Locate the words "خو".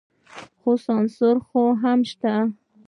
0.59-0.71